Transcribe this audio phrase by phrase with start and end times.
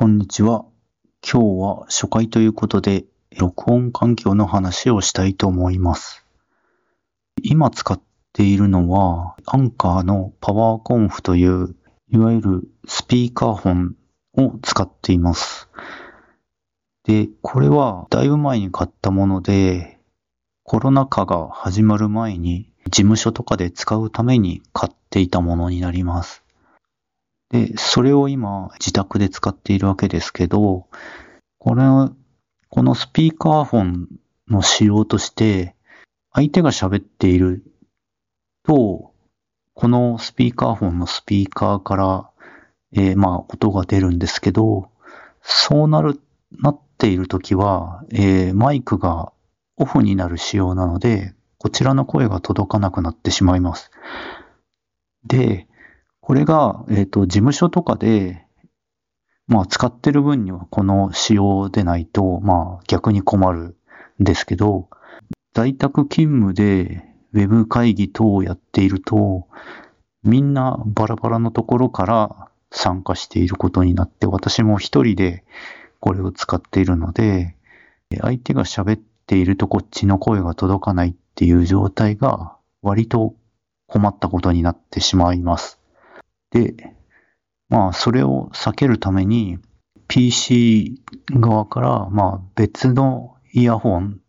[0.00, 0.64] こんにちは。
[1.22, 3.04] 今日は初回ということで、
[3.36, 6.24] 録音環境の話をしたいと思います。
[7.42, 8.00] 今使っ
[8.32, 11.76] ているのは、アンカーのパワーコンフという、
[12.08, 13.96] いわゆるスピーカーフォン
[14.38, 15.68] を使っています。
[17.04, 20.00] で、これはだいぶ前に買ったもので、
[20.62, 26.42] コロナ禍が始まる前に事務所とかで使うために買っていたものになります。
[27.50, 30.86] で、それを今自宅で使っているわけですけど、
[31.58, 32.12] これは、
[32.68, 34.08] このスピーカーフォン
[34.48, 35.74] の仕様として、
[36.32, 37.64] 相手が喋っている
[38.64, 39.12] と、
[39.74, 42.30] このスピーカーフォンのスピーカーから、
[42.92, 44.90] えーまあ音が出るんですけど、
[45.42, 46.20] そうなる、
[46.52, 49.32] なっているときは、えーマイクが
[49.76, 53.90] オフになる仕様なので、こちらの声が届かなくなってしまいます。
[55.24, 55.66] で、
[56.20, 58.46] これが、えっ、と、事務所とかで、
[59.46, 63.76] まあ、使ってる分にはこの仕様でないと、まあ、逆に困る
[64.20, 64.88] んですけど、
[65.54, 69.48] 在宅勤務でウェブ会議等をやっていると、
[70.22, 75.44] みんなバラバラのところから参加していることになって、私も一人で
[75.98, 77.56] これを使っているので、
[78.20, 83.34] 相手が喋っているとこっちの声が届かないっていう状態が割と
[83.86, 85.79] 困ったことになってしまいます。
[86.50, 86.94] で、
[87.68, 89.58] まあ、それを避けるために、
[90.08, 94.20] PC 側から、まあ、別のイヤホン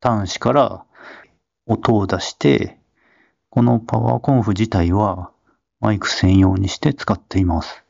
[0.00, 0.84] 端子から
[1.66, 2.78] 音を出して、
[3.50, 5.32] この PowerConf 自体は
[5.80, 7.84] マイク専用にして使っています。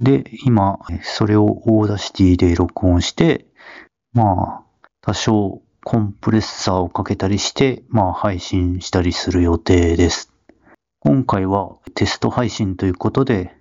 [0.00, 3.46] で、今、それを Audacity で録音して、
[4.12, 10.33] まあ、多少コンプレッサーをかけたりして、まあ、配信したりする予定です。
[11.06, 13.54] 今回はテスト配信ということで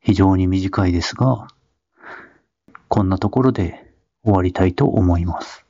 [0.00, 1.48] 非常に短いですが、
[2.88, 3.92] こんなところで
[4.24, 5.66] 終わりたいと思います。